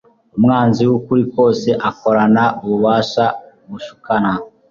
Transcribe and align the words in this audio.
Umwanzi 0.37 0.81
wukuri 0.89 1.23
kose 1.33 1.69
akorana 1.89 2.43
ububasha 2.63 3.25
bushukana 3.69 4.31